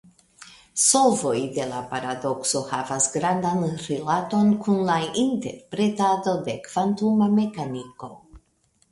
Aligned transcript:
Solvoj 0.83 1.39
de 1.57 1.65
la 1.71 1.81
paradokso 1.89 2.61
havas 2.69 3.09
gravan 3.15 3.61
rilaton 3.81 4.49
kun 4.63 4.79
la 4.87 4.95
interpretado 5.25 6.33
de 6.49 6.55
kvantuma 6.69 7.29
mekaniko. 7.35 8.11